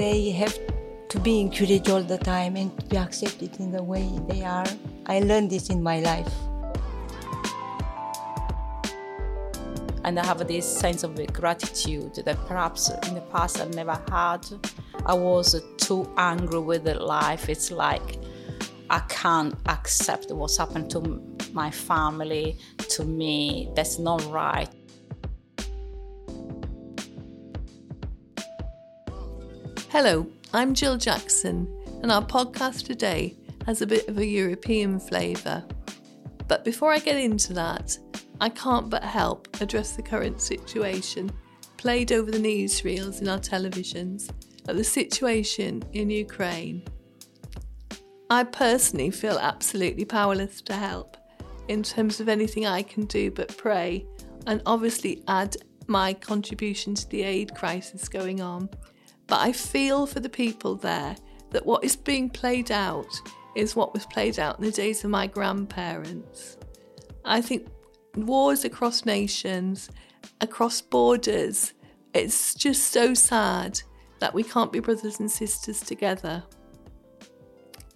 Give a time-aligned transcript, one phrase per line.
[0.00, 0.58] they have
[1.10, 4.64] to be encouraged all the time and to be accepted in the way they are.
[5.04, 6.32] I learned this in my life.
[10.04, 14.46] and I have this sense of gratitude that perhaps in the past I never had.
[15.04, 17.50] I was too angry with life.
[17.50, 18.16] It's like
[18.88, 21.00] I can't accept what's happened to
[21.52, 23.70] my family, to me.
[23.76, 24.70] That's not right.
[29.92, 31.66] Hello, I'm Jill Jackson,
[32.00, 33.36] and our podcast today
[33.66, 35.64] has a bit of a European flavour.
[36.46, 37.98] But before I get into that,
[38.40, 41.32] I can't but help address the current situation
[41.76, 44.30] played over the newsreels in our televisions
[44.68, 46.84] of the situation in Ukraine.
[48.30, 51.16] I personally feel absolutely powerless to help
[51.66, 54.06] in terms of anything I can do but pray
[54.46, 55.56] and obviously add
[55.88, 58.68] my contribution to the aid crisis going on.
[59.30, 61.14] But I feel for the people there
[61.50, 63.06] that what is being played out
[63.54, 66.58] is what was played out in the days of my grandparents.
[67.24, 67.68] I think
[68.16, 69.88] wars across nations,
[70.40, 71.74] across borders.
[72.12, 73.80] It's just so sad
[74.18, 76.42] that we can't be brothers and sisters together.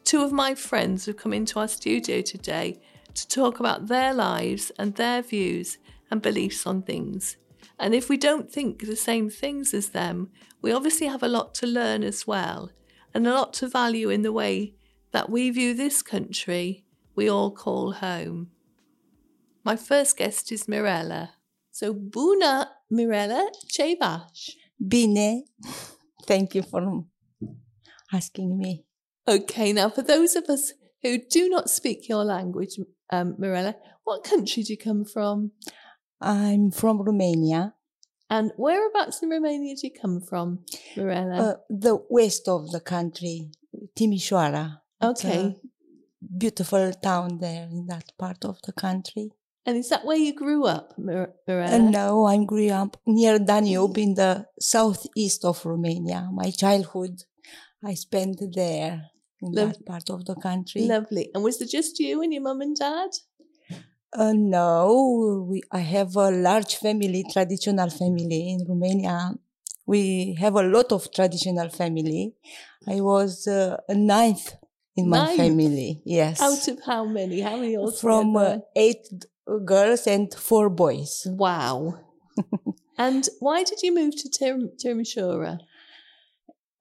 [0.04, 2.80] Two of my friends have come into our studio today
[3.14, 5.78] to talk about their lives and their views
[6.12, 7.38] and beliefs on things.
[7.78, 10.30] And if we don't think the same things as them,
[10.62, 12.70] we obviously have a lot to learn as well,
[13.12, 14.74] and a lot to value in the way
[15.12, 18.50] that we view this country we all call home.
[19.64, 21.34] My first guest is Mirella.
[21.70, 24.50] So, Buna Mirella Chevash.
[24.78, 25.44] Bine.
[26.26, 27.04] Thank you for
[28.12, 28.84] asking me.
[29.26, 30.72] Okay, now for those of us
[31.02, 32.78] who do not speak your language,
[33.10, 35.52] um, Mirella, what country do you come from?
[36.24, 37.74] I'm from Romania.
[38.30, 40.60] And whereabouts in Romania do you come from,
[40.96, 41.36] Mirella?
[41.36, 43.50] Uh, the west of the country,
[43.94, 44.80] Timișoara.
[45.02, 45.54] Okay.
[46.38, 49.30] beautiful town there in that part of the country.
[49.66, 51.74] And is that where you grew up, Mirella?
[51.74, 56.28] Uh, no, I grew up near Danube in the southeast of Romania.
[56.32, 57.22] My childhood,
[57.84, 59.10] I spent there
[59.42, 60.86] in Lo- that part of the country.
[60.86, 61.30] Lovely.
[61.34, 63.10] And was it just you and your mum and dad?
[64.16, 69.34] Uh, no, we, I have a large family, traditional family in Romania.
[69.86, 72.34] We have a lot of traditional family.
[72.86, 74.54] I was uh, a ninth
[74.96, 75.36] in my ninth?
[75.36, 76.00] family.
[76.04, 76.40] Yes.
[76.40, 77.40] Out of how many?
[77.40, 77.76] How many?
[78.00, 79.08] From uh, eight
[79.64, 81.26] girls and four boys.
[81.26, 81.98] Wow.
[82.98, 84.70] and why did you move to Tir-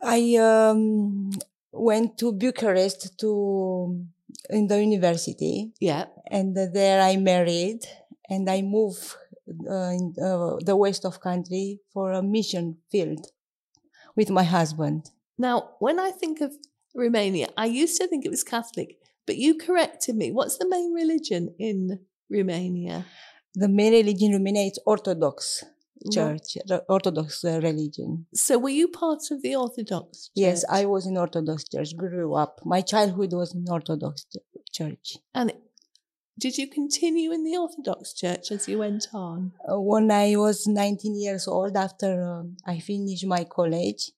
[0.01, 1.31] I um,
[1.71, 4.05] went to Bucharest to
[4.53, 5.73] in the university.
[5.79, 6.05] Yeah.
[6.29, 7.81] And there I married
[8.29, 9.15] and I moved
[9.69, 13.27] uh, in uh, the west of country for a mission field
[14.15, 15.09] with my husband.
[15.37, 16.53] Now, when I think of
[16.95, 20.31] Romania, I used to think it was Catholic, but you corrected me.
[20.31, 21.99] What's the main religion in
[22.29, 23.05] Romania?
[23.55, 25.63] The main religion in Romania is Orthodox
[26.11, 26.57] church,
[26.89, 28.25] Orthodox uh, religion.
[28.33, 30.27] So, were you part of the Orthodox?
[30.27, 30.31] Church?
[30.35, 31.95] Yes, I was in Orthodox church.
[31.95, 32.61] Grew up.
[32.65, 34.25] My childhood was in Orthodox
[34.71, 35.17] church.
[35.33, 35.53] And
[36.37, 39.53] did you continue in the Orthodox church as you went on?
[39.69, 44.11] Uh, when I was 19 years old, after uh, I finished my college,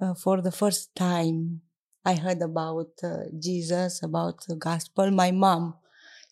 [0.00, 1.62] uh, for the first time,
[2.04, 5.10] I heard about uh, Jesus, about the gospel.
[5.10, 5.74] My mom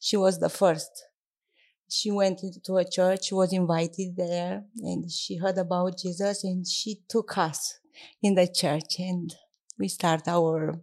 [0.01, 1.05] she was the first.
[1.91, 6.67] She went to a church, she was invited there, and she heard about Jesus, and
[6.67, 7.81] she took us
[8.23, 9.34] in the church, and
[9.78, 10.81] we start our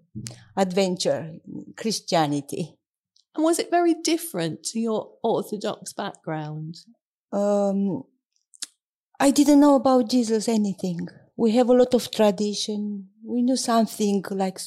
[0.56, 2.75] adventure in Christianity.
[3.34, 6.79] And was it very different to your Orthodox background?
[7.31, 8.03] Um,
[9.19, 11.07] I didn't know about Jesus anything.
[11.38, 13.09] We have a lot of tradition.
[13.24, 14.59] We knew something like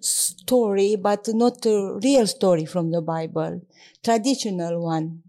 [0.00, 3.62] story, but not a real story from the Bible,
[4.04, 5.22] traditional one.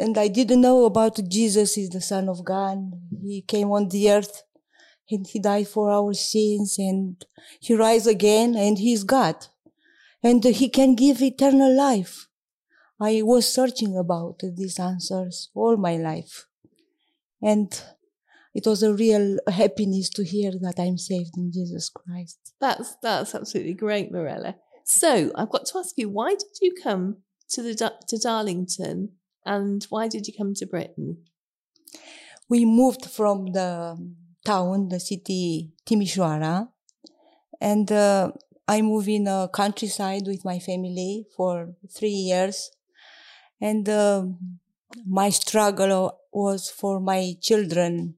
[0.00, 2.78] And I didn't know about Jesus is the Son of God.
[3.22, 4.44] He came on the earth
[5.10, 7.22] and he died for our sins and
[7.60, 9.36] he rise again and he is God.
[10.22, 12.28] And he can give eternal life.
[12.98, 16.46] I was searching about these answers all my life.
[17.42, 17.70] And
[18.54, 22.38] it was a real happiness to hear that I'm saved in Jesus Christ.
[22.58, 24.56] That's that's absolutely great, Mirella.
[24.84, 27.18] So I've got to ask you, why did you come
[27.50, 27.74] to the
[28.08, 29.10] to Darlington,
[29.44, 31.18] and why did you come to Britain?
[32.48, 33.96] We moved from the
[34.44, 36.68] town, the city Timișoara,
[37.60, 38.32] and uh,
[38.66, 42.70] I moved in a countryside with my family for three years,
[43.60, 44.24] and uh,
[45.06, 48.14] my struggle was for my children.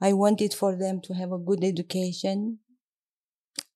[0.00, 2.58] I wanted for them to have a good education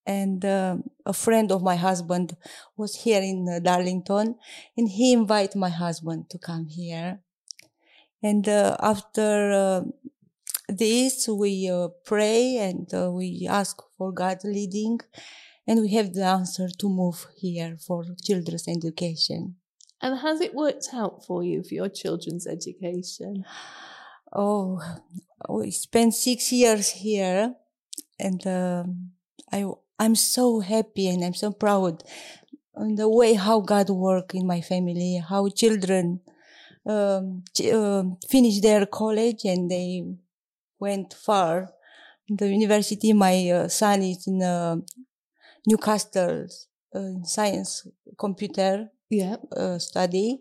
[0.07, 0.77] and uh,
[1.07, 2.37] a friend of my husband
[2.77, 4.37] was here in uh, Darlington,
[4.77, 7.21] and he invited my husband to come here.
[8.23, 9.83] And uh, after uh,
[10.69, 15.01] this, we uh, pray and uh, we ask for God's leading,
[15.67, 19.57] and we have the answer to move here for children's education.
[20.03, 23.45] And has it worked out for you for your children's education?
[24.33, 24.81] Oh,
[25.49, 27.55] we spent six years here,
[28.19, 29.11] and um,
[29.53, 29.65] I
[30.03, 32.03] I'm so happy and I'm so proud
[32.75, 36.21] on the way how God work in my family, how children
[36.87, 37.73] um, ch-
[38.35, 39.89] finish their college and they
[40.79, 41.73] went far.
[42.29, 44.77] The university, my uh, son is in uh,
[45.67, 46.47] Newcastle
[46.95, 47.87] uh, science
[48.19, 49.37] computer Yeah.
[49.57, 50.41] uh, study,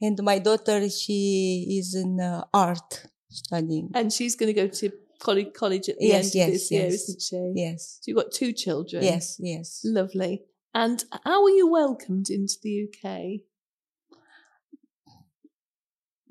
[0.00, 3.90] and my daughter she is in uh, art studying.
[3.94, 6.70] And she's going to go to college, college at the Yes, end yes, of this
[6.70, 6.94] year, yes.
[6.94, 7.52] isn't she?
[7.54, 9.02] Yes, So you've got two children.
[9.04, 9.80] yes, yes.
[9.84, 10.42] Lovely.
[10.74, 13.40] And how were you welcomed into the UK?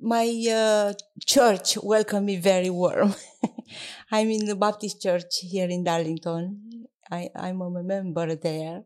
[0.02, 0.94] my uh,
[1.26, 3.14] church welcomed me very warm.
[4.12, 6.86] I'm in the Baptist church here in Darlington.
[7.12, 8.84] I, I'm a member there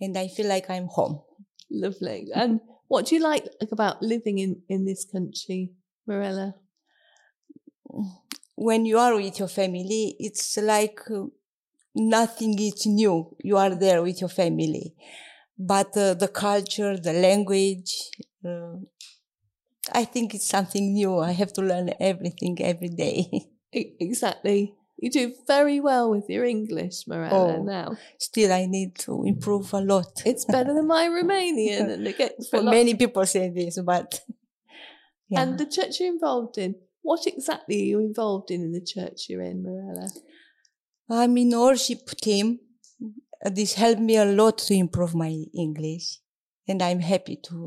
[0.00, 1.20] and I feel like I'm home.
[1.70, 2.28] Lovely.
[2.34, 5.72] And what do you like about living in, in this country,
[6.06, 6.54] Mirella?
[8.60, 11.26] When you are with your family, it's like uh,
[11.94, 13.36] nothing is new.
[13.40, 14.94] You are there with your family.
[15.56, 17.92] But uh, the culture, the language,
[18.44, 18.76] uh,
[19.92, 21.18] I think it's something new.
[21.18, 23.22] I have to learn everything every day.
[23.72, 24.74] Exactly.
[24.96, 27.62] You do very well with your English, Mirella, Oh.
[27.62, 27.96] now.
[28.18, 30.22] Still, I need to improve a lot.
[30.24, 34.20] It's better than my Romanian, and it gets For many people say this, but
[35.28, 35.42] yeah.
[35.42, 36.74] And the church you're involved in,
[37.08, 40.08] what exactly are you involved in in the church you're in, Mirella?
[41.08, 42.58] I'm in worship team.
[43.58, 45.32] This helped me a lot to improve my
[45.64, 46.06] English,
[46.68, 47.58] and I'm happy to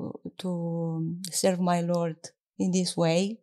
[0.42, 2.18] to um, serve my Lord
[2.60, 3.40] in this way.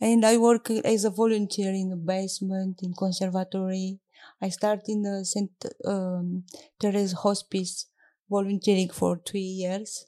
[0.00, 3.98] And I work as a volunteer in the basement in conservatory.
[4.40, 5.50] I started in the Saint
[5.94, 6.44] um,
[6.80, 7.86] Therese Hospice
[8.30, 10.06] volunteering for two years,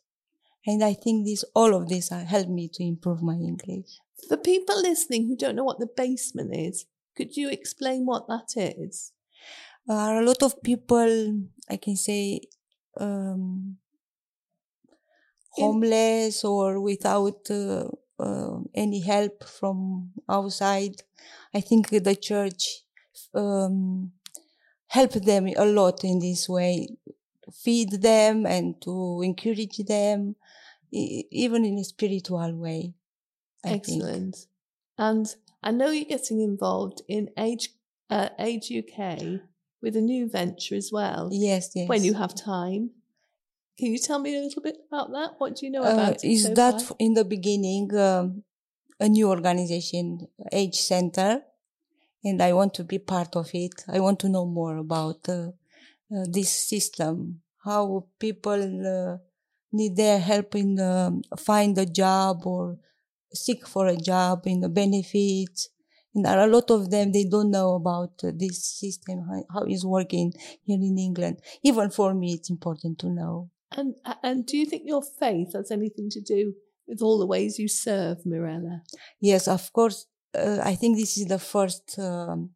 [0.66, 3.98] and I think this all of this uh, helped me to improve my English.
[4.28, 6.86] For people listening who don't know what the basement is,
[7.16, 9.12] could you explain what that is?
[9.88, 12.42] are a lot of people, I can say,
[12.98, 13.78] um,
[15.52, 21.02] homeless or without uh, uh, any help from outside.
[21.54, 22.84] I think the church
[23.34, 24.12] um,
[24.86, 26.88] helped them a lot in this way,
[27.44, 30.36] to feed them and to encourage them,
[30.92, 32.94] e- even in a spiritual way.
[33.64, 33.82] I think.
[33.88, 34.46] Excellent.
[34.98, 37.70] And I know you're getting involved in Age
[38.08, 39.40] uh, Age UK
[39.82, 41.28] with a new venture as well.
[41.32, 41.88] Yes, yes.
[41.88, 42.90] When you have time,
[43.78, 45.31] can you tell me a little bit about that?
[45.38, 46.31] What do you know Uh, about it?
[46.31, 46.96] is so that far?
[46.98, 48.43] in the beginning um,
[48.98, 51.43] a new organization, Age Center,
[52.25, 53.84] and I want to be part of it.
[53.88, 55.52] I want to know more about uh,
[56.14, 59.19] uh, this system, how people uh,
[59.72, 62.79] need their help in um, find a job or
[63.32, 65.69] seek for a job in the benefits.
[66.15, 69.67] And there are a lot of them, they don't know about this system, how, how
[69.67, 70.32] it's working
[70.65, 71.41] here in England.
[71.62, 73.50] Even for me, it's important to know.
[73.77, 76.55] And and do you think your faith has anything to do
[76.89, 78.82] with all the ways you serve, Mirella?
[79.20, 80.06] Yes, of course.
[80.34, 82.50] Uh, I think this is the first, um,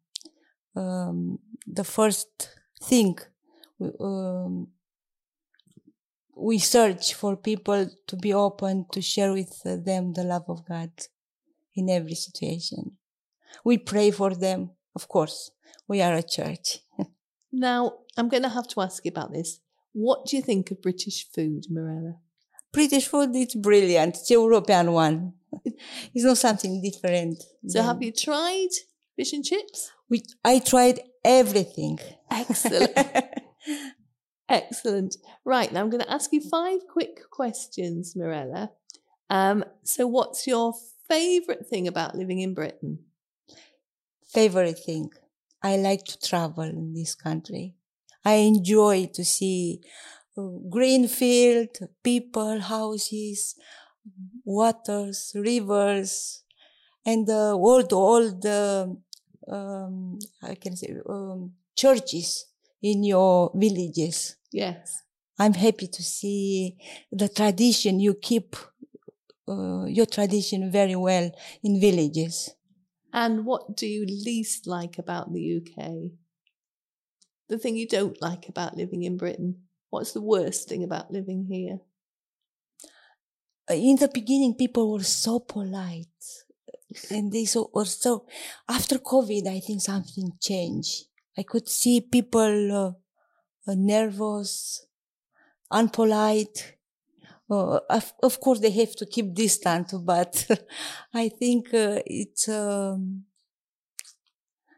[0.75, 2.49] um, the first
[2.83, 3.17] thing
[3.99, 4.67] um,
[6.35, 10.91] we search for people to be open to share with them the love of God
[11.75, 12.97] in every situation.
[13.63, 15.51] We pray for them, of course.
[15.87, 16.79] We are a church.
[17.57, 19.61] Now, I'm going to have to ask you about this.
[19.93, 22.15] What do you think of British food, Mirella?
[22.73, 24.17] British food is brilliant.
[24.17, 25.33] It's a European one.
[25.63, 27.41] it's not something different.
[27.65, 28.71] So, than- have you tried
[29.15, 29.89] fish and chips?
[30.09, 31.97] We, I tried everything.
[32.29, 32.91] Excellent.
[34.47, 35.17] Excellent.
[35.43, 38.71] Right, now I'm going to ask you five quick questions, Mirella.
[39.29, 40.73] Um, so, what's your
[41.09, 42.99] favourite thing about living in Britain?
[44.35, 45.09] favorite thing.
[45.63, 47.75] I like to travel in this country.
[48.23, 49.81] I enjoy to see
[50.37, 51.69] uh, green field,
[52.03, 53.55] people, houses,
[54.43, 56.43] waters, rivers,
[57.05, 58.45] and the old,
[59.55, 62.45] um, I can say, um, churches
[62.85, 64.35] in your villages.
[64.51, 65.01] Yes.
[65.39, 66.77] I'm happy to see
[67.11, 68.55] the tradition you keep
[69.47, 71.31] uh, your tradition very well
[71.63, 72.51] in villages.
[73.11, 76.11] And what do you least like about the UK?
[77.47, 79.61] the thing you don't like about living in Britain?
[79.91, 81.79] What's the worst thing about living here?
[83.69, 86.23] in the beginning people were so polite
[87.09, 88.27] and they so were so
[88.69, 91.05] after covid i think something changed
[91.37, 92.91] i could see people uh,
[93.67, 94.85] uh, nervous
[95.71, 96.73] unpolite.
[97.49, 100.47] Uh, of, of, course they have to keep distant but
[101.13, 103.23] i think uh, it's um,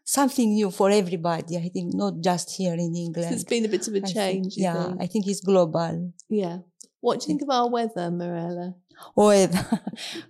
[0.04, 1.58] something new for everybody.
[1.58, 3.34] I think not just here in england.
[3.34, 5.02] It's been a bit of a change I think, yeah think?
[5.02, 6.14] i think it's global.
[6.30, 6.58] Yeah.
[7.00, 8.76] What do you think of our weather, Mirella?
[9.16, 9.82] Weather.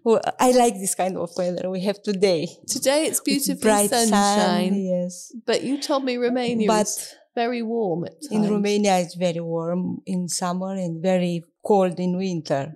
[0.39, 2.47] I like this kind of weather we have today.
[2.67, 4.71] Today it's beautiful bright sunshine.
[4.71, 5.33] Sun, yes.
[5.45, 8.31] But you told me Romania but is very warm at times.
[8.31, 12.73] In Romania it's very warm in summer and very cold in winter.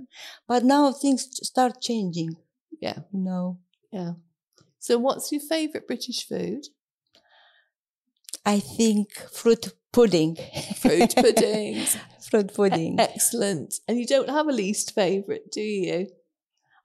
[0.47, 2.35] But now things start changing.
[2.79, 2.99] Yeah.
[3.11, 3.59] No.
[3.91, 4.13] Yeah.
[4.79, 6.67] So what's your favourite British food?
[8.45, 10.37] I think fruit pudding.
[10.77, 11.97] Fruit puddings.
[12.29, 12.99] fruit pudding.
[12.99, 13.75] Excellent.
[13.87, 16.07] And you don't have a least favourite, do you?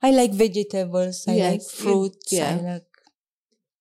[0.02, 1.24] I like vegetables.
[1.28, 2.32] I yes, like fruits.
[2.32, 2.58] Yeah.
[2.60, 2.86] I like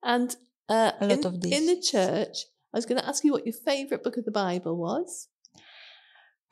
[0.03, 0.35] and
[0.69, 1.51] uh, a lot in, of this.
[1.51, 4.31] In the church, I was going to ask you what your favourite book of the
[4.31, 5.27] Bible was.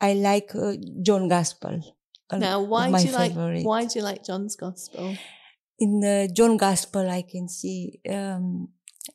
[0.00, 1.80] I like uh, John Gospel.
[2.32, 3.56] Now, why do you favorite.
[3.58, 5.16] like why do you like John's Gospel?
[5.78, 8.68] In the John Gospel, I can see um,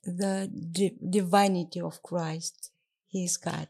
[0.04, 2.72] the di- divinity of Christ.
[3.10, 3.68] He is God.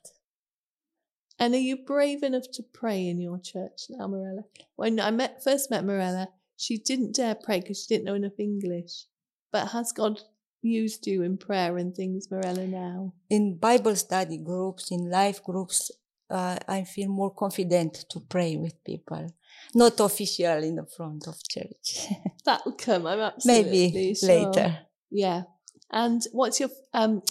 [1.40, 4.44] And are you brave enough to pray in your church now, Mirella?
[4.76, 6.28] When I met first met Mirella,
[6.58, 9.06] she didn't dare pray because she didn't know enough English.
[9.52, 10.20] But has God
[10.62, 13.14] used you in prayer and things, Mirella, now?
[13.30, 15.90] In Bible study groups, in life groups,
[16.30, 19.34] uh, I feel more confident to pray with people.
[19.74, 22.08] Not official in the front of church.
[22.46, 23.08] That'll come.
[23.08, 24.28] I'm absolutely maybe sure.
[24.28, 24.80] later.
[25.10, 25.44] Yeah.
[25.92, 27.22] And what's your um,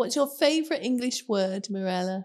[0.00, 2.24] what's your favourite English word, Mirella?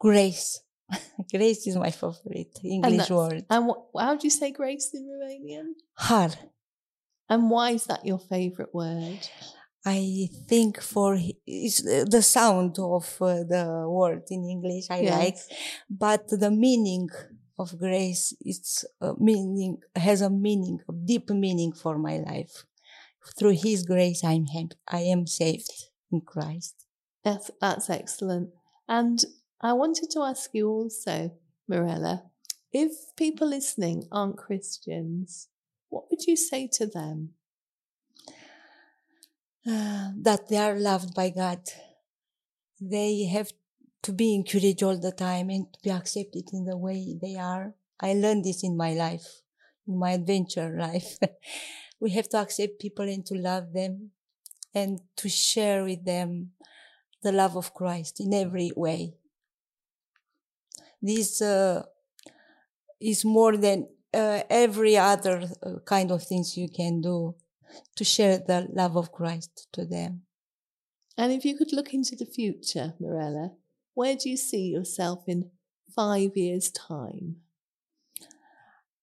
[0.00, 0.60] Grace.
[1.30, 3.44] grace is my favorite English and word.
[3.50, 5.68] And what, how do you say grace in Romanian?
[5.94, 6.30] Har.
[7.28, 9.28] And why is that your favorite word?
[9.84, 15.18] I think for it's the sound of uh, the word in English I yes.
[15.18, 15.38] like,
[15.90, 17.08] but the meaning
[17.58, 22.64] of grace it's a meaning has a meaning, a deep meaning for my life.
[23.38, 24.46] Through His grace, I'm
[24.88, 25.72] I am saved
[26.10, 26.85] in Christ.
[27.26, 28.50] That's that's excellent.
[28.88, 29.18] And
[29.60, 31.32] I wanted to ask you also,
[31.66, 32.22] Mirella,
[32.72, 35.48] if people listening aren't Christians,
[35.88, 37.30] what would you say to them?
[39.66, 41.62] Uh, that they are loved by God.
[42.80, 43.50] They have
[44.04, 47.74] to be encouraged all the time and to be accepted in the way they are.
[47.98, 49.42] I learned this in my life,
[49.88, 51.18] in my adventure life.
[52.00, 54.12] we have to accept people and to love them
[54.72, 56.52] and to share with them
[57.26, 59.00] the love of Christ in every way
[61.02, 61.82] this uh,
[63.00, 67.34] is more than uh, every other uh, kind of things you can do
[67.94, 70.22] to share the love of Christ to them.
[71.18, 73.52] And if you could look into the future, Mirella,
[73.94, 75.50] where do you see yourself in
[75.94, 77.36] five years' time?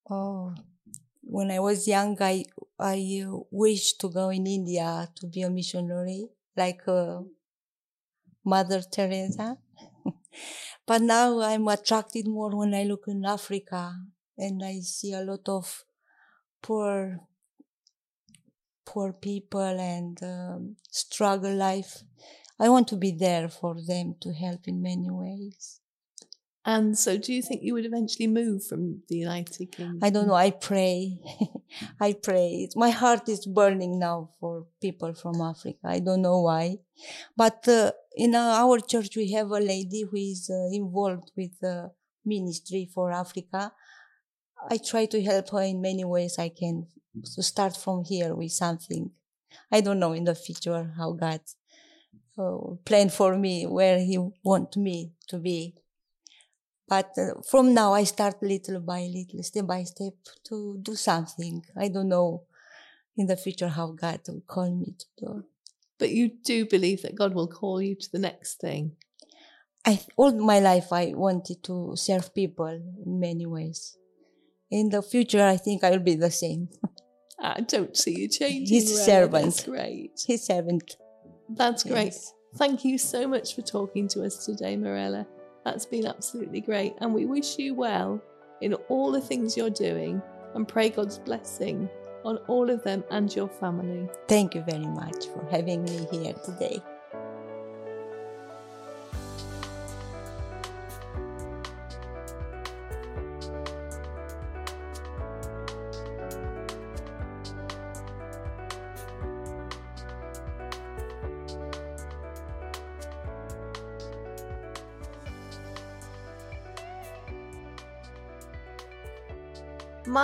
[0.09, 0.53] Oh,
[1.21, 2.45] when I was young, I
[2.77, 7.21] I wished to go in India to be a missionary, like uh,
[8.43, 9.57] Mother Teresa.
[10.85, 13.95] But now I'm attracted more when I look in Africa
[14.38, 15.85] and I see a lot of
[16.62, 17.21] poor,
[18.85, 22.03] poor people and um, struggle life.
[22.59, 25.79] I want to be there for them to help in many ways.
[26.65, 30.00] And so, do you think you would eventually move from the United Kingdom?
[30.01, 30.34] I don't know.
[30.34, 31.20] I pray.
[32.00, 32.70] I pray.
[32.75, 35.79] My heart is burning now for people from Africa.
[35.84, 36.77] I don't know why.
[37.36, 41.51] But uh, in our church, we have a lady who is uh, involved with
[42.25, 43.74] ministry for Africa.
[44.70, 46.88] I try to help her in many ways I can
[47.36, 49.12] to start from here with something.
[49.72, 51.41] I don't know in the future how God
[52.38, 55.75] uh, planned for me, where He want me to be.
[56.87, 60.13] But uh, from now, I start little by little, step by step
[60.49, 61.63] to do something.
[61.77, 62.43] I don't know
[63.17, 65.43] in the future how God will call me to do.
[65.97, 68.93] But you do believe that God will call you to the next thing.
[69.85, 73.97] I all my life I wanted to serve people in many ways.
[74.71, 76.69] In the future, I think I will be the same.
[77.39, 78.75] I don't see you changing.
[78.75, 79.55] His servant.
[79.55, 80.11] That's great.
[80.25, 80.95] His servant.
[81.49, 82.05] That's great.
[82.05, 82.33] Yes.
[82.55, 85.27] Thank you so much for talking to us today, Mirella.
[85.65, 86.96] That's been absolutely great.
[87.00, 88.22] And we wish you well
[88.62, 90.22] in all the things you're doing
[90.55, 91.89] and pray God's blessing
[92.25, 94.08] on all of them and your family.
[94.27, 96.82] Thank you very much for having me here today.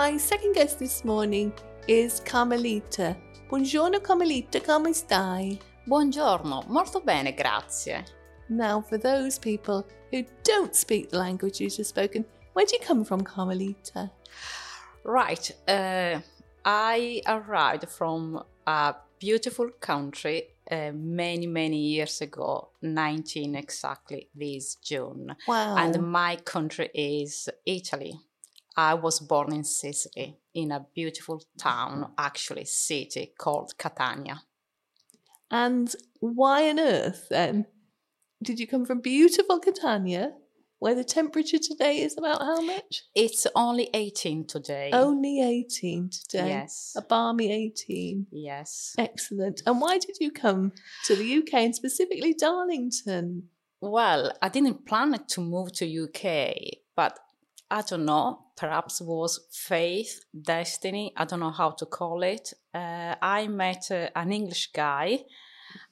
[0.10, 1.54] My second guest this morning
[1.88, 3.16] is Carmelita.
[3.48, 5.56] Buongiorno Carmelita, come stai?
[5.86, 8.04] Buongiorno, molto bene, grazie.
[8.48, 12.84] Now, for those people who don't speak the language you just spoken, where do you
[12.84, 14.10] come from, Carmelita?
[15.04, 16.22] Right, uh,
[16.66, 25.36] I arrived from a beautiful country uh, many, many years ago, 19 exactly this June.
[25.48, 25.76] Wow.
[25.78, 28.20] And my country is Italy.
[28.76, 32.14] I was born in Sicily, in a beautiful town, mm-hmm.
[32.18, 34.42] actually, city called Catania.
[35.52, 37.66] And why on earth then
[38.42, 40.34] did you come from beautiful Catania,
[40.78, 43.04] where the temperature today is about how much?
[43.14, 44.92] It's only 18 today.
[44.94, 46.48] Only 18 today.
[46.48, 46.94] Yes.
[46.96, 48.28] A balmy 18.
[48.32, 48.96] Yes.
[48.98, 49.62] Excellent.
[49.66, 50.72] And why did you come
[51.06, 53.50] to the UK and specifically Darlington?
[53.82, 57.20] Well, I didn't plan it to move to UK, but
[57.72, 58.46] I don't know.
[58.58, 61.14] Perhaps was faith, destiny.
[61.16, 62.54] I don't know how to call it.
[62.74, 65.26] Uh, I met uh, an English guy,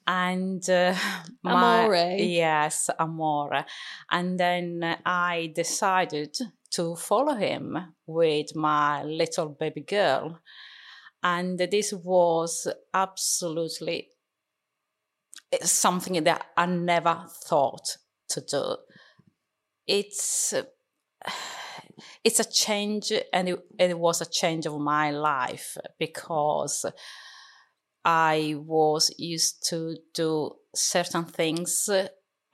[0.06, 0.94] and uh,
[1.42, 2.16] my, Amore.
[2.18, 3.64] Yes, amore.
[4.10, 6.36] And then uh, I decided
[6.72, 10.40] to follow him with my little baby girl,
[11.22, 14.08] and this was absolutely
[15.62, 17.96] something that I never thought
[18.30, 18.76] to do.
[19.86, 20.54] It's
[22.24, 26.84] it's a change, and it, it was a change of my life because
[28.04, 31.88] I was used to do certain things,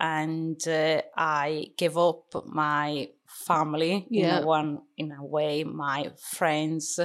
[0.01, 4.39] and uh, I gave up my family Yeah.
[4.39, 6.99] in a one in a way, my friends,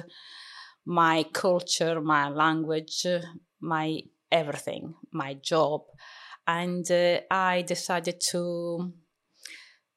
[0.86, 3.06] my culture, my language,
[3.60, 4.02] my
[4.32, 5.82] everything, my job,
[6.48, 8.94] and uh, I decided to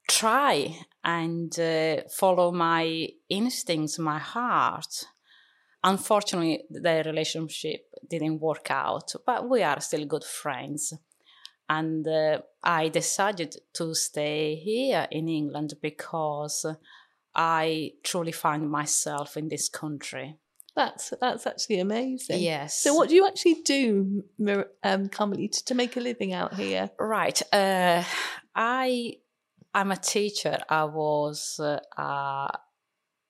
[0.08, 5.04] try and uh, follow my instincts, my heart.
[5.84, 10.94] Unfortunately, the relationship didn't work out, but we are still good friends.
[11.68, 16.66] And uh, I decided to stay here in England because
[17.34, 20.36] I truly find myself in this country.
[20.74, 22.40] That's that's actually amazing.
[22.40, 22.78] Yes.
[22.78, 24.24] So, what do you actually do,
[24.82, 26.90] um, Carmelita, to make a living out here?
[26.98, 27.40] Right.
[27.52, 28.04] Uh,
[28.54, 29.16] I
[29.74, 30.58] I'm a teacher.
[30.68, 32.48] I was uh, uh,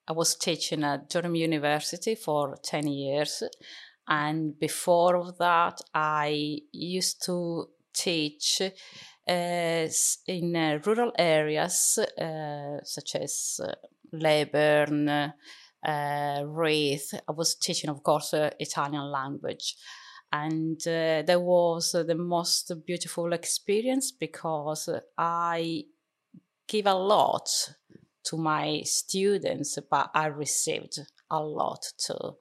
[0.08, 3.42] I was teaching at Durham University for ten years,
[4.08, 9.86] and before that, I used to teach uh,
[10.26, 13.72] in uh, rural areas uh, such as uh,
[14.12, 15.30] Leyburn, uh,
[15.84, 17.14] Reeth.
[17.28, 19.76] I was teaching, of course, uh, Italian language
[20.32, 25.84] and uh, that was uh, the most beautiful experience because I
[26.72, 27.50] give a lot
[28.24, 32.36] to my students, but I received a lot too,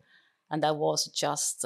[0.49, 1.65] and that was just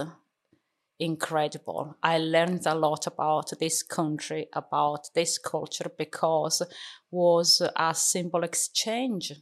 [1.00, 1.96] incredible.
[2.02, 6.64] I learned a lot about this country, about this culture because
[7.12, 9.34] was a simple exchange.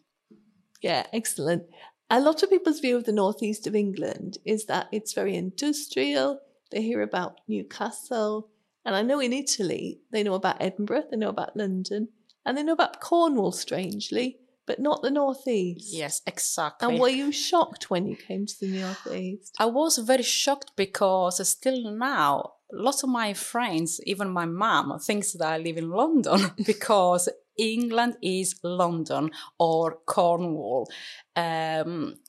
[0.82, 1.64] Yeah, excellent.
[2.10, 6.40] A lot of people's view of the northeast of England is that it's very industrial.
[6.72, 8.50] They hear about Newcastle,
[8.84, 12.10] and I know in Italy they know about Edinburgh, they know about London,
[12.46, 15.94] and they know about Cornwall, strangely, but not the northeast.
[15.94, 16.88] Yes, exactly.
[16.88, 19.56] And were you shocked when you came to the northeast?
[19.60, 25.34] I was very shocked because still now, lots of my friends, even my mom, thinks
[25.34, 30.90] that I live in London because England is London or Cornwall.
[31.36, 32.20] Um,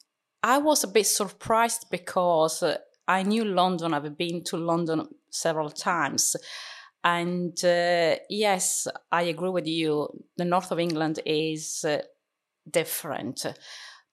[0.42, 2.62] I was a bit surprised because
[3.08, 3.94] I knew London.
[3.94, 6.36] I've been to London several times.
[7.04, 10.08] And uh, yes, I agree with you.
[10.36, 12.02] The north of England is uh,
[12.70, 13.46] different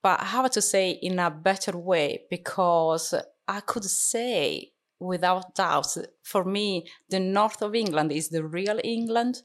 [0.03, 3.13] but I have to say in a better way because
[3.47, 9.41] I could say without doubt, for me, the north of England is the real England.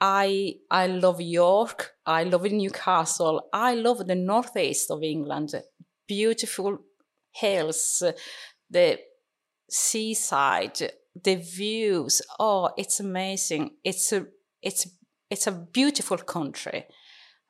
[0.00, 1.92] I I love York.
[2.06, 3.48] I love Newcastle.
[3.52, 5.54] I love the northeast of England.
[6.06, 6.78] Beautiful
[7.32, 8.02] hills,
[8.70, 8.98] the
[9.70, 12.22] seaside, the views.
[12.38, 13.76] Oh, it's amazing.
[13.84, 14.26] It's a
[14.62, 14.88] it's
[15.30, 16.86] it's a beautiful country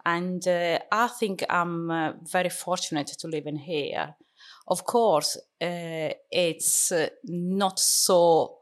[0.05, 4.15] and uh, I think I'm uh, very fortunate to live in here.
[4.69, 8.59] Of course, uh, it's uh, not so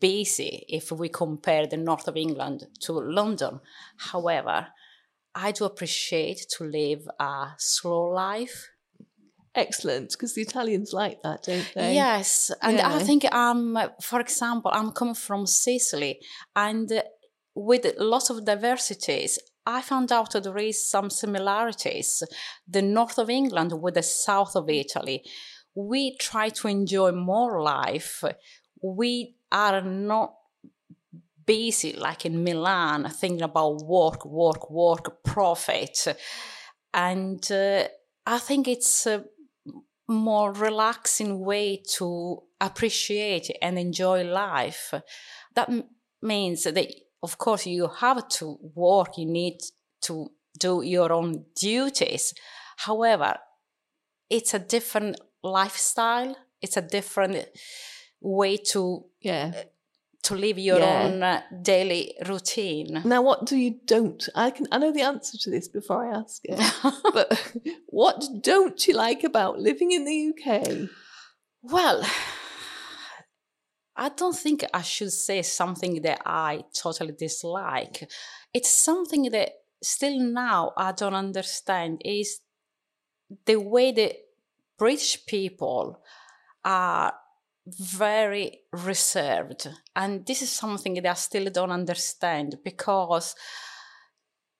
[0.00, 3.60] busy if we compare the north of England to London.
[3.96, 4.68] However,
[5.34, 8.69] I do appreciate to live a slow life.
[9.54, 11.94] Excellent, because the Italians like that, don't they?
[11.94, 12.98] Yes, and I Yeah.
[13.00, 16.20] think um, for example, I'm coming from Sicily,
[16.54, 17.02] and uh,
[17.54, 22.22] with lots of diversities, I found out that there is some similarities.
[22.66, 25.24] The north of England with the south of Italy.
[25.74, 28.24] We try to enjoy more life.
[28.82, 30.34] We are not
[31.46, 36.06] busy like in Milan, thinking about work, work, work, profit.
[36.92, 37.84] And uh,
[38.26, 39.24] I think it's a
[40.10, 44.92] more relaxing way to appreciate and enjoy life.
[45.54, 45.84] That m-
[46.20, 46.92] means that,
[47.22, 49.58] of course, you have to work, you need
[50.02, 52.34] to do your own duties.
[52.76, 53.38] However,
[54.28, 57.46] it's a different lifestyle, it's a different
[58.20, 59.52] way to Yeah.
[59.54, 59.62] Uh,
[60.22, 61.02] to live your Yeah.
[61.04, 63.02] own uh, daily routine.
[63.04, 64.28] Now, what do you don't?
[64.34, 64.66] I can.
[64.70, 66.58] I know the answer to this before I ask it.
[67.14, 67.54] but
[67.86, 70.88] what don't you like about living in the UK?
[71.62, 72.04] Well,
[73.96, 78.10] I don't think I should say something that I totally dislike.
[78.54, 79.50] It's something that
[79.82, 82.40] still now I don't understand is
[83.46, 84.16] the way that
[84.78, 86.00] British people
[86.64, 87.12] are
[87.78, 89.68] very reserved.
[89.94, 93.34] And this is something that I still don't understand because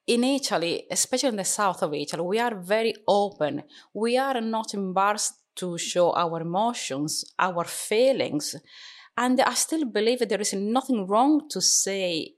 [0.06, 3.62] in Italy, especially in the south of Italy, we are very open.
[3.94, 8.56] We are not embarrassed to show our emotions, our feelings.
[9.16, 12.34] And I still believe there is nothing wrong to say,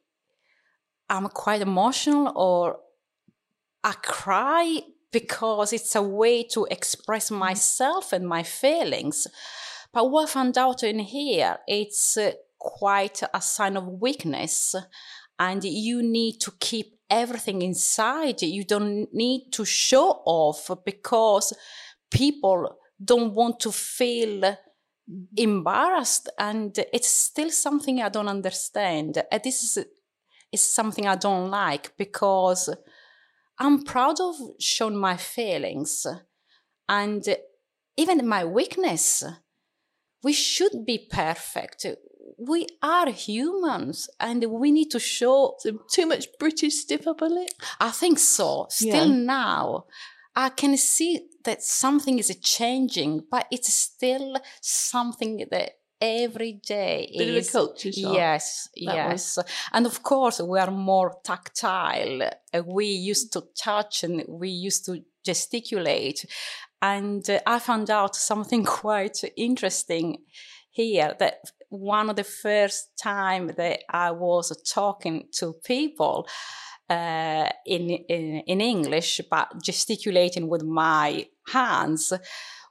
[1.09, 2.81] I'm quite emotional or
[3.85, 9.27] I cry because it's a way to express myself and my feelings.
[9.93, 14.75] But what I found out in here, it's uh, quite a sign of weakness,
[15.39, 18.41] and you need to keep everything inside.
[18.43, 21.53] You don't need to show off because
[22.11, 24.57] people don't want to feel
[25.37, 29.23] embarrassed, and it's still something I don't understand.
[29.31, 29.85] And this is,
[30.53, 32.75] is something I don't like because
[33.59, 36.07] I'm proud of showing my feelings
[36.89, 37.25] and
[37.97, 39.25] even my weakness.
[40.23, 41.87] We should be perfect.
[42.39, 45.57] We are humans and we need to show.
[45.59, 47.51] So too much British stiff upper lip.
[47.81, 48.67] I think so.
[48.71, 49.25] Still Yeah.
[49.41, 49.85] now,
[50.35, 57.29] I can see that something is changing, but it's still something that every day Bit
[57.29, 58.15] of a culture shock.
[58.15, 59.39] Yes, that yes.
[59.73, 62.31] And of course, we are more tactile.
[62.67, 66.25] We used to touch and we used to gesticulate.
[66.83, 70.19] And uh, I found out something quite interesting
[70.71, 71.37] here that
[71.69, 76.27] one of the first time that I was talking to people
[76.91, 82.13] uh, in, in in English, but gesticulating with my hands,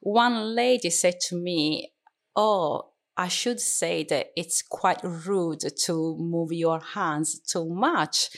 [0.02, 1.94] one lady said to me,
[2.36, 8.30] "Oh, I should say that it's quite rude to move your hands too much.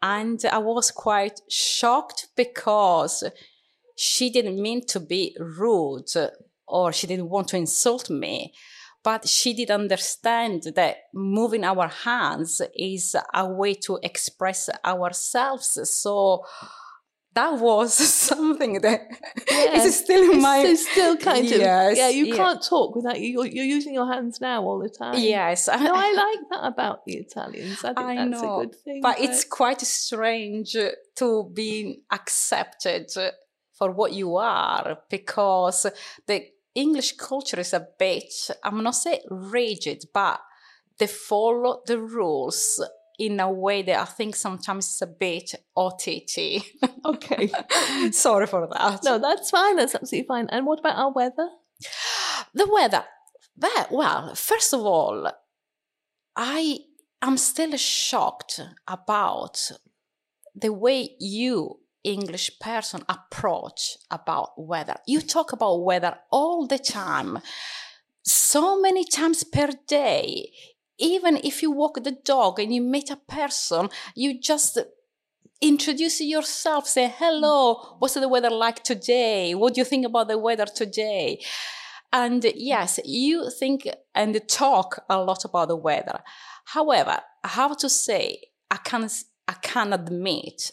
[0.00, 3.24] And I was quite shocked because
[3.96, 6.10] she didn't mean to be rude
[6.66, 8.52] or she didn't want to insult me.
[9.04, 15.76] But she did understand that moving our hands is a way to express ourselves.
[15.90, 16.44] So
[17.34, 19.00] that was something that
[19.50, 22.08] is still in my so still kind of Yes, yeah.
[22.10, 22.36] You yeah.
[22.36, 23.28] can't talk without you.
[23.28, 25.14] You're, you're using your hands now all the time.
[25.18, 25.66] yes.
[25.66, 27.82] No, I like that about the Italians.
[27.84, 29.00] I think I that's know, a good thing.
[29.02, 30.76] but it's quite strange
[31.16, 33.10] to be accepted
[33.82, 35.86] for what you are because
[36.28, 40.40] the English culture is a bit, I'm not say rigid, but
[40.98, 42.80] they follow the rules
[43.18, 46.62] in a way that I think sometimes it's a bit OTT.
[47.04, 47.50] okay.
[48.12, 49.00] Sorry for that.
[49.02, 49.74] No, that's fine.
[49.74, 50.46] That's absolutely fine.
[50.50, 51.48] And what about our weather?
[52.54, 53.04] The weather.
[53.58, 55.28] Well, well, first of all,
[56.36, 56.78] I
[57.20, 59.72] am still shocked about
[60.54, 64.96] the way you English person approach about weather.
[65.06, 67.38] You talk about weather all the time,
[68.22, 70.50] so many times per day.
[70.98, 74.78] Even if you walk the dog and you meet a person, you just
[75.60, 79.54] introduce yourself, say hello, what's the weather like today?
[79.54, 81.40] What do you think about the weather today?
[82.12, 86.20] And yes, you think and talk a lot about the weather.
[86.66, 88.38] However, I have to say,
[88.70, 89.08] I can
[89.48, 90.72] I can admit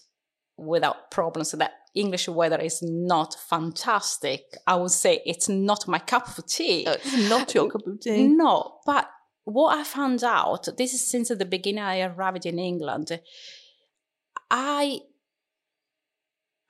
[0.59, 4.43] without problems that English weather is not fantastic.
[4.67, 6.85] I would say it's not my cup of tea.
[6.85, 8.27] Uh, it's not your cup of tea.
[8.27, 9.09] No, but
[9.43, 13.19] what I found out, this is since the beginning I arrived in England,
[14.51, 14.99] I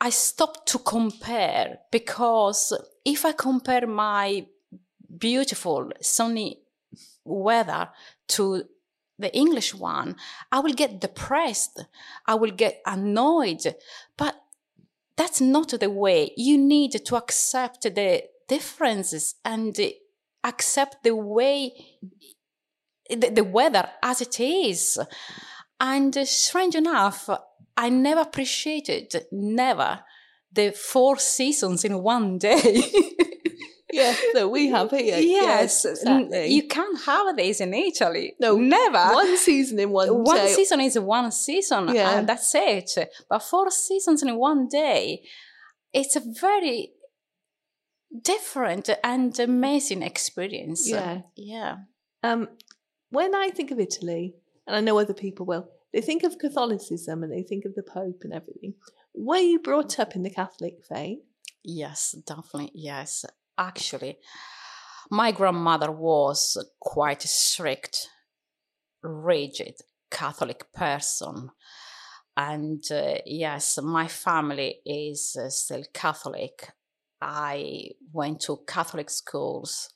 [0.02, 2.74] I stopped to compare because
[3.04, 4.46] if I compare my
[5.18, 6.62] beautiful sunny
[7.26, 7.90] weather
[8.30, 8.64] to
[9.20, 10.16] the English one,
[10.52, 11.86] I will get depressed.
[12.26, 13.76] I will get annoyed.
[14.18, 14.42] But
[15.16, 16.32] that's not the way.
[16.38, 19.78] You need to accept the differences and
[20.44, 21.74] accept the way,
[23.10, 24.98] the, the weather as it is.
[25.80, 27.30] And strange enough,
[27.76, 30.02] I never appreciated, never,
[30.52, 32.82] the four seasons in one day.
[33.92, 35.20] yeah, that we have here.
[35.20, 36.48] Yes, yes exactly.
[36.48, 38.36] you can't have this in Italy.
[38.40, 39.14] No, never.
[39.14, 40.10] One season in one.
[40.24, 40.54] One day.
[40.54, 42.18] season is one season, Yeah.
[42.18, 42.92] and that's it.
[43.30, 45.24] But four seasons in one day,
[45.94, 46.94] it's a very
[48.24, 50.90] different and amazing experience.
[50.90, 51.22] Yeah.
[51.36, 51.78] yeah.
[52.24, 52.50] Um,
[53.10, 54.36] when I think of Italy,
[54.68, 57.84] and I know other people will, they think of Catholicism and they think of the
[57.84, 58.76] Pope and everything.
[59.16, 61.20] Were you brought up in the Catholic faith?
[61.64, 62.72] Yes, definitely.
[62.74, 63.26] Yes.
[63.60, 64.18] Actually,
[65.12, 68.08] my grandmother was quite a strict,
[69.04, 69.76] rigid
[70.10, 71.50] Catholic person.
[72.38, 76.72] And uh, yes, my family is uh, still Catholic.
[77.22, 79.90] I went to Catholic schools,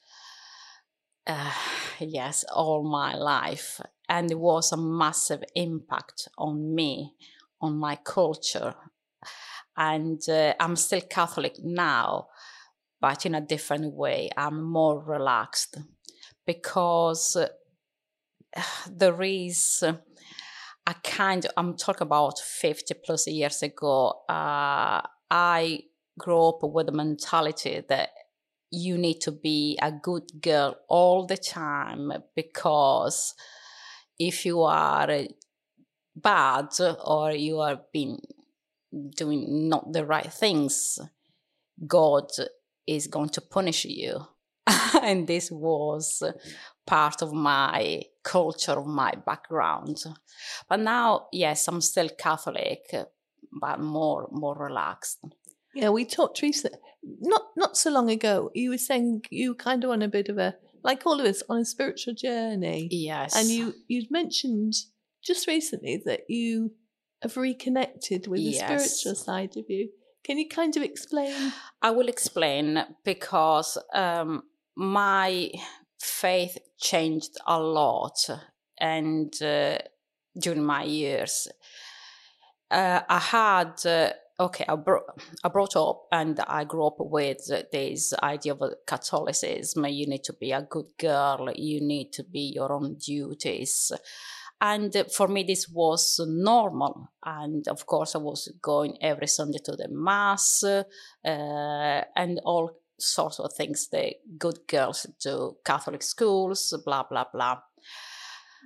[1.26, 1.54] uh,
[1.99, 3.80] yes, all my life.
[4.10, 7.13] And it was a massive impact on me,
[7.62, 8.76] on my culture.
[9.78, 12.28] And uh, I'm still Catholic now,
[13.04, 14.30] but in a different way.
[14.38, 15.78] I'm more relaxed
[16.46, 17.50] because uh,
[18.89, 24.24] there is a kind I'm talking about 50 plus years ago.
[24.30, 25.82] Uh, I
[26.18, 28.12] grew up with the mentality that
[28.72, 33.36] you need to be a good girl all the time because
[34.18, 35.26] if you are
[36.16, 36.70] bad
[37.04, 38.20] or you are being
[39.18, 41.00] doing not the right things,
[41.86, 42.30] God
[42.88, 44.22] is going to punish you.
[45.02, 46.24] and this was
[46.86, 49.98] part of my culture, of my background.
[50.69, 52.93] But now, yes, I'm still Catholic,
[53.60, 55.19] but more more relaxed.
[55.76, 58.52] Yeah, we talked recently, not not so long ago.
[58.54, 61.26] You were saying you were kind of on a bit of a, like all of
[61.26, 62.88] us, on a spiritual journey.
[62.91, 63.36] Yes.
[63.36, 64.74] And you you'd mentioned
[65.24, 66.72] just recently that you
[67.22, 68.91] have reconnected with the Yes.
[68.91, 69.89] spiritual side of you.
[70.24, 71.54] Can you kind of explain?
[71.82, 74.44] I will explain because um,
[74.76, 75.52] my
[76.00, 78.30] faith changed a lot,
[78.80, 79.80] and uh,
[80.40, 81.50] during my years,
[82.72, 84.66] uh, I had uh, okay.
[84.68, 85.06] I, bro-
[85.44, 89.86] I brought up and I grew up with this idea of Catholicism.
[89.86, 91.50] You need to be a good girl.
[91.54, 93.92] You need to be your own duties.
[94.65, 97.12] And for me, this was normal.
[97.26, 100.84] And of course, I was going every Sunday to the Mass uh,
[102.15, 107.60] and all sorts of things the good girls do, Catholic schools, blah, blah, blah.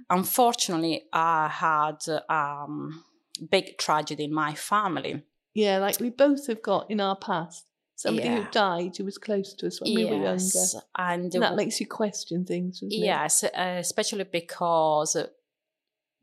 [0.07, 1.97] Unfortunately, I had
[2.29, 3.03] um,
[3.49, 5.23] big tragedy in my family.
[5.55, 9.55] Yeah, like we both have got in our past somebody who died who was close
[9.55, 10.33] to us when we were younger.
[10.33, 12.79] Yes, and And that makes you question things?
[12.83, 15.17] Yes, uh, especially because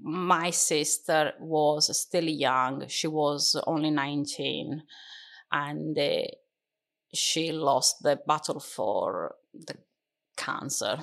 [0.05, 2.87] my sister was still young.
[2.89, 4.83] She was only 19
[5.51, 6.23] and uh,
[7.15, 9.77] she lost the battle for the
[10.37, 10.99] cancer.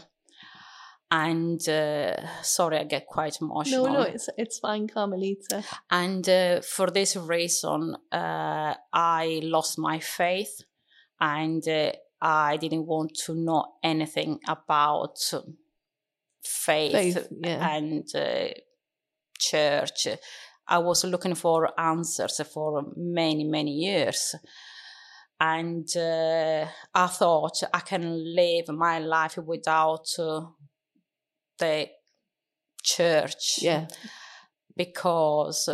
[1.09, 3.87] And uh, sorry, I get quite emotional.
[3.87, 5.63] No, no, it's it's fine, Carmelita.
[5.89, 10.61] And uh, for this reason, uh, I lost my faith
[11.19, 15.17] and uh, I didn't want to know anything about
[16.43, 17.75] faith, Faith, yeah.
[17.75, 18.53] and uh,
[19.41, 20.07] church.
[20.67, 24.35] I was looking for answers for many, many years.
[25.39, 30.41] And uh, I thought I can live my life without uh,
[31.57, 31.87] the
[32.83, 33.87] church Yeah.
[34.77, 35.69] because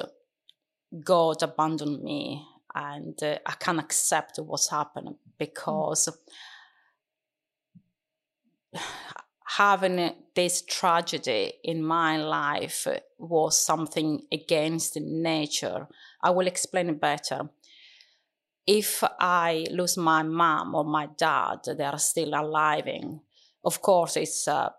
[1.04, 6.08] God abandoned me and uh, I can't accept what's happened because
[9.56, 15.88] having this tragedy in my life was something against nature.
[16.22, 17.50] I will explain it better.
[18.66, 22.90] If I lose my mom or my dad, they are still alive.
[23.64, 24.74] Of course, it's a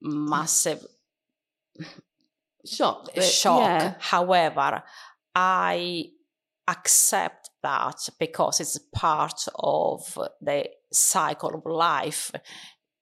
[0.00, 0.84] massive
[2.66, 3.10] Shock.
[3.22, 3.60] shock.
[3.60, 3.94] Yeah.
[3.98, 4.82] However,
[5.34, 6.10] I
[6.66, 12.32] accept that because it's part of the cycle of life.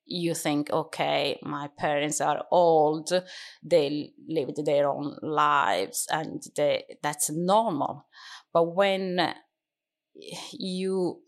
[0.08, 3.10] You think, okay, my parents are old,
[3.62, 8.06] they lived their own lives, and they, that's normal.
[8.52, 9.34] But when
[10.52, 11.22] you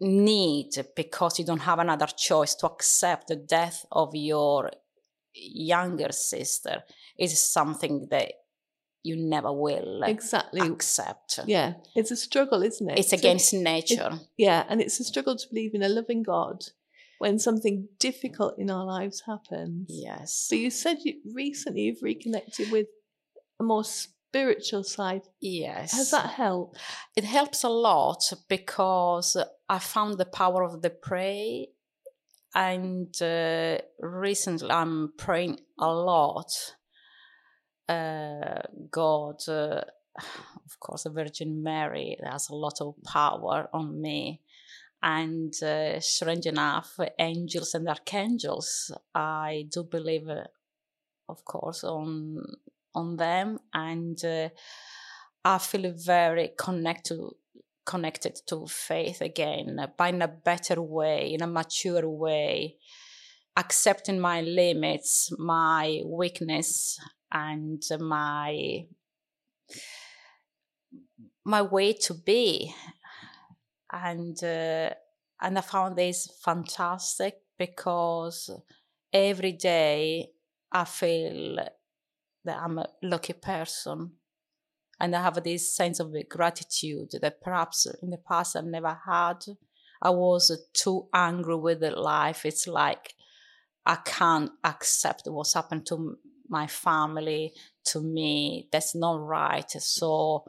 [0.00, 4.70] need, because you don't have another choice, to accept the death of your
[5.32, 6.82] younger sister
[7.18, 8.32] is something that
[9.02, 10.62] you never will Exactly.
[10.62, 11.40] accept.
[11.46, 12.98] Yeah, it's a struggle, isn't it?
[12.98, 14.18] It's against nature.
[14.36, 16.64] yeah, and it's a struggle to believe in a loving God
[17.18, 19.86] when something difficult in our lives happens.
[19.88, 20.48] yes.
[20.50, 22.86] But you said you recently you've reconnected with
[23.60, 25.22] a more spiritual side.
[25.40, 25.92] Yes.
[25.92, 26.78] Has that helped?
[27.16, 29.36] it helps a lot because
[29.68, 31.68] I found the power of the pray,
[32.54, 36.50] and uh, recently I'm praying a lot.
[37.88, 39.82] Uh, God, uh,
[40.18, 44.40] of course, the Virgin Mary has a lot of power on me,
[45.04, 48.90] and uh, strange enough, angels and archangels.
[49.14, 50.44] I do believe, uh,
[51.28, 52.42] of course, on
[52.94, 54.48] on them, and uh,
[55.44, 57.20] I feel very connected
[57.84, 62.78] connected to faith again, but in a better way, in a mature way,
[63.58, 66.98] accepting my limits, my weakness,
[67.30, 68.86] and my
[71.44, 72.74] my way to be.
[73.94, 74.90] And uh,
[75.40, 78.50] and I found this fantastic because
[79.12, 80.30] every day
[80.72, 81.56] I feel
[82.44, 84.12] that I'm a lucky person
[85.00, 89.44] and I have this sense of gratitude that perhaps in the past I never had.
[90.02, 92.44] I was too angry with life.
[92.44, 93.14] It's like
[93.86, 97.54] I can't accept what's happened to my family,
[97.86, 98.68] to me.
[98.70, 99.70] That's not right.
[99.70, 100.44] So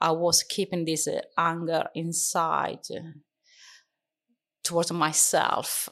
[0.00, 3.00] I was keeping this uh, anger inside uh,
[4.62, 5.88] towards myself.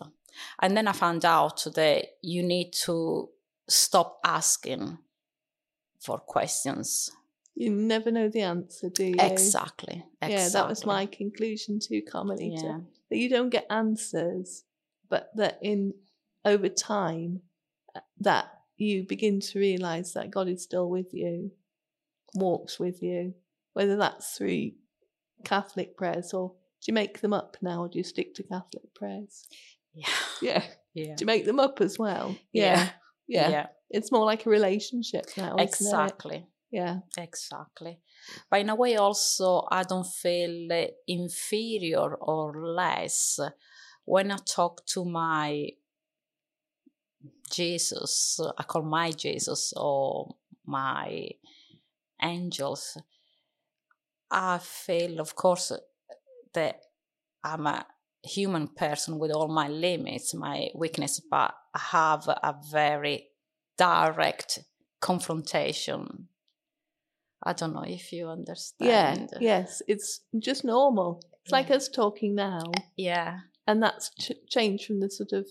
[0.60, 3.28] And then I found out that you need to
[3.68, 4.98] stop asking
[6.00, 7.10] for questions.
[7.54, 9.16] You never know the answer, do you?
[9.18, 10.04] Exactly.
[10.22, 12.62] Yeah, that was my conclusion too, Carmelita.
[12.64, 12.78] Yeah.
[13.10, 14.62] That you don't get answers,
[15.08, 15.94] but that in
[16.44, 17.42] over time,
[17.96, 21.50] uh, that you begin to realize that God is still with you,
[22.34, 23.34] walks with you,
[23.72, 24.72] whether that's through
[25.44, 26.50] Catholic prayers or
[26.80, 29.46] do you make them up now or do you stick to Catholic prayers?
[29.94, 30.08] Yeah.
[30.40, 30.64] Yeah.
[30.94, 31.16] Yeah.
[31.16, 32.36] Do you make them up as well?
[32.52, 32.90] Yeah.
[33.26, 33.48] Yeah.
[33.50, 33.66] Yeah.
[33.90, 35.56] It's more like a relationship now.
[35.58, 36.46] Exactly.
[36.70, 36.98] Yeah.
[37.16, 37.98] Exactly.
[38.50, 43.40] But in a way, also, I don't feel uh, inferior or less
[44.04, 45.70] when I talk to my
[47.50, 48.40] Jesus.
[48.56, 51.30] I call my Jesus or my
[52.22, 52.96] angels.
[54.30, 55.72] I feel, of course,
[56.54, 56.80] that
[57.44, 57.86] I'm a
[58.22, 63.28] human person with all my limits, my weakness, but I have a very
[63.76, 64.60] direct
[65.00, 66.28] confrontation.
[67.42, 69.30] I don't know if you understand.
[69.32, 69.38] Yeah.
[69.40, 69.82] Yes.
[69.86, 71.22] It's just normal.
[71.44, 72.62] It's like us talking now.
[72.96, 73.38] Yeah.
[73.66, 75.46] And that's ch- changed from the sort of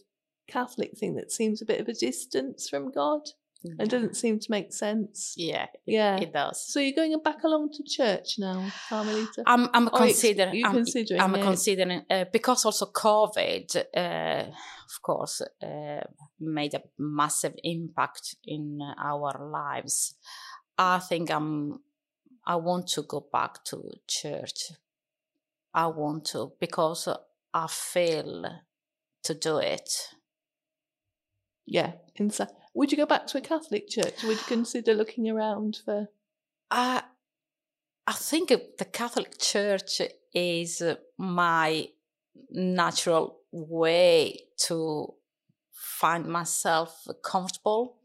[0.47, 3.21] Catholic thing that seems a bit of a distance from God
[3.63, 5.33] and doesn't seem to make sense.
[5.37, 5.67] Yeah.
[5.85, 6.17] Yeah.
[6.17, 6.65] It does.
[6.67, 9.43] So you're going back along to church now, Carmelita?
[9.45, 11.43] I'm I'm ex- considering you're I'm, considering I'm it.
[11.43, 16.01] considering uh, because also COVID, uh, of course, uh,
[16.39, 20.15] made a massive impact in our lives.
[20.77, 21.79] I think I'm.
[22.45, 24.71] I want to go back to church.
[25.73, 27.09] I want to because
[27.53, 28.45] I feel
[29.23, 29.89] to do it.
[31.65, 31.93] Yeah.
[32.15, 32.47] Inside.
[32.77, 34.21] Would you go back to a Catholic church?
[34.21, 36.09] Would you consider looking around for?
[36.69, 37.01] I
[38.05, 39.99] I think the Catholic Church
[40.31, 40.83] is
[41.17, 41.87] my
[42.51, 45.15] natural way to
[45.73, 47.97] find myself comfortable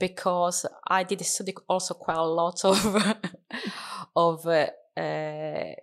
[0.00, 2.78] because I did study also quite a lot of
[4.16, 4.66] of uh,
[5.00, 5.74] uh,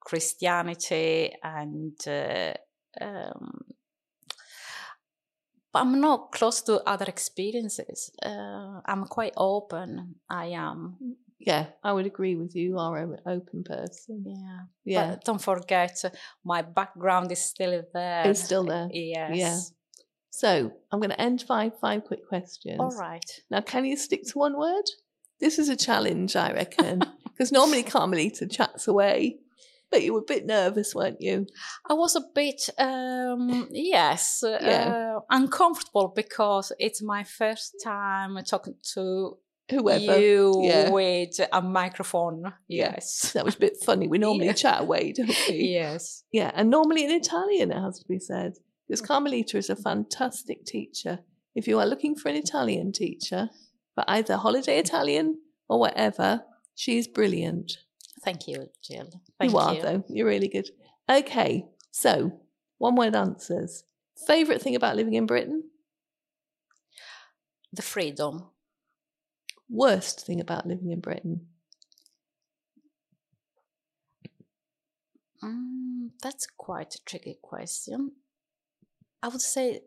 [0.00, 2.54] Christianity and uh,
[3.02, 3.64] um,
[5.72, 8.10] but I'm not close to other experiences.
[8.24, 10.16] Uh, I'm quite open.
[10.28, 10.96] I am.
[11.38, 12.70] Yeah, I would agree with you.
[12.70, 14.24] You are an open person.
[14.26, 14.60] Yeah.
[14.84, 15.10] Yeah.
[15.10, 16.02] But don't forget,
[16.44, 18.28] my background is still there.
[18.28, 18.88] It's still there.
[18.92, 19.36] Yes.
[19.36, 19.58] Yeah.
[20.30, 22.78] So I'm going to end five five quick questions.
[22.80, 23.24] All right.
[23.50, 24.84] Now, can you stick to one word?
[25.40, 29.38] This is a challenge, I reckon, because normally Carmelita chats away,
[29.90, 31.46] but you were a bit nervous, weren't you?
[31.88, 35.16] I was a bit, um, yes, Yeah.
[35.16, 39.38] uh, uncomfortable because it's my first time talking to
[39.70, 40.18] Whoever.
[40.18, 40.90] you yeah.
[40.90, 42.52] with a microphone.
[42.68, 42.92] Yeah.
[42.94, 43.32] Yes.
[43.34, 44.08] That was a bit funny.
[44.08, 44.52] We normally Yeah.
[44.54, 45.54] chat away, don't we?
[45.80, 46.24] Yes.
[46.32, 48.54] Yeah, and normally in Italian, it has to be said.
[48.86, 51.18] Because Carmelita is a fantastic teacher.
[51.54, 53.50] If you are looking for an Italian teacher,
[53.94, 57.72] for either holiday Italian or whatever, she's brilliant.
[58.24, 59.10] Thank you, Jill.
[59.38, 60.04] Thank you are, though.
[60.08, 60.68] You're really good.
[61.10, 62.32] Okay, so
[62.78, 63.84] one word answers.
[64.26, 65.62] Favourite thing about living in Britain?
[67.72, 68.44] the freedom.
[69.68, 71.46] Worst thing about living in Britain?
[75.42, 78.12] Mm, that's quite a tricky question.
[79.22, 79.80] I would say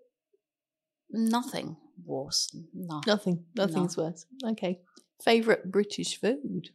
[1.10, 2.56] nothing worse.
[2.74, 3.02] No.
[3.08, 3.46] Nothing.
[3.56, 4.26] Nothing's worse.
[4.46, 4.80] Okay.
[5.24, 6.70] Favorite British food?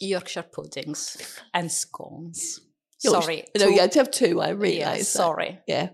[0.00, 2.60] Yorkshire puddings and scones.
[3.02, 3.44] Yorkshire- Sorry.
[3.58, 4.40] No, you had to have two.
[4.40, 4.98] I yeah, realise.
[5.12, 5.18] that.
[5.18, 5.60] sorry.
[5.66, 5.90] Yeah.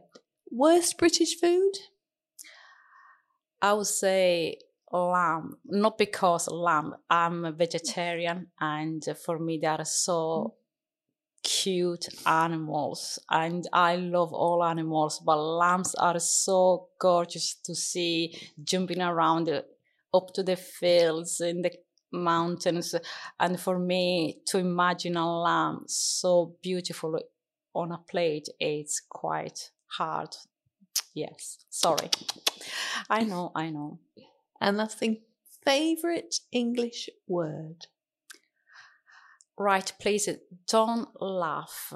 [0.51, 1.73] Worst British food?
[3.61, 4.59] I would say
[4.93, 6.95] lamb, not because lamb.
[7.11, 10.55] I'm a vegetarian, and for me, they are so
[11.43, 15.21] cute animals, and I love all animals.
[15.25, 19.49] But lambs are so gorgeous to see jumping around
[20.13, 21.73] up to the fields in the
[22.15, 22.95] mountains,
[23.39, 27.19] and for me to imagine a lamb so beautiful
[27.75, 30.35] on a plate, it's quite hard.
[31.15, 32.11] Yes, sorry.
[33.11, 33.99] I know, I know.
[34.61, 35.23] And last thing,
[35.65, 37.87] favorite English word?
[39.57, 40.29] Right, please
[40.67, 41.93] don't laugh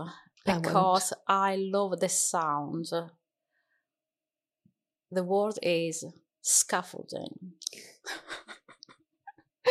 [0.47, 2.91] I because I love the sound.
[5.11, 6.05] The word is
[6.41, 7.53] scaffolding.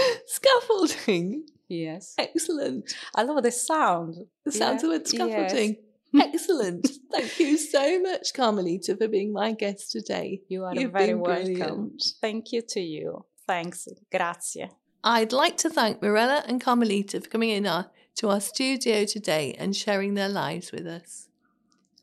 [0.26, 1.44] Scaffolding.
[1.68, 2.14] Yes.
[2.18, 2.94] Excellent.
[3.16, 4.16] I love the sound.
[4.46, 5.78] The sounds Yeah, of word scaffolding.
[6.20, 6.88] Excellent.
[7.12, 10.42] Thank you so much, Carmelita, for being my guest today.
[10.48, 11.44] You are You've very welcome.
[11.46, 12.04] brilliant.
[12.22, 13.26] Thank you to you.
[13.46, 13.88] Thanks.
[14.12, 14.70] Grazie.
[15.04, 19.54] I'd like to thank Mirella and Carmelita for coming in our, to our studio today
[19.60, 21.28] and sharing their lives with us.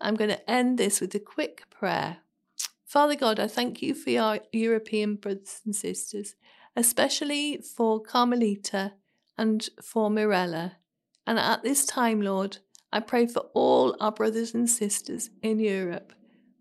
[0.01, 2.19] I'm going to end this with a quick prayer.
[2.85, 6.35] Father God, I thank you for our European brothers and sisters,
[6.77, 8.95] especially for Carmelita
[9.37, 10.77] and for Mirella.
[11.27, 12.59] And at this time, Lord,
[12.93, 16.13] I pray for all our brothers and sisters in Europe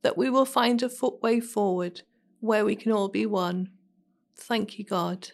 [0.01, 2.01] that we will find a footway forward
[2.39, 3.69] where we can all be one.
[4.35, 5.29] Thank you, God.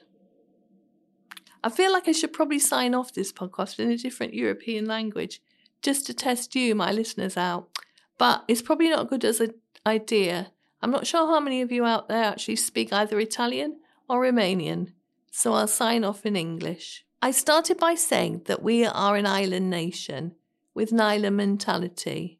[1.63, 5.41] I feel like I should probably sign off this podcast in a different European language
[5.81, 7.69] just to test you, my listeners, out.
[8.17, 9.53] But it's probably not good as an
[9.85, 10.51] idea.
[10.81, 13.79] I'm not sure how many of you out there actually speak either Italian
[14.09, 14.93] or Romanian,
[15.31, 17.05] so I'll sign off in English.
[17.21, 20.35] I started by saying that we are an island nation
[20.73, 22.39] with an island mentality.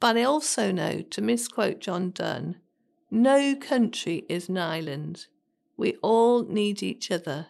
[0.00, 2.56] But I also know, to misquote John Donne,
[3.10, 5.26] no country is an island.
[5.76, 7.48] We all need each other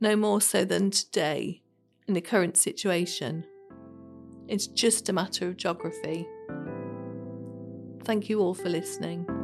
[0.00, 1.62] no more so than today
[2.06, 3.44] in the current situation.
[4.46, 6.26] It's just a matter of geography.
[8.04, 9.37] Thank you all for listening.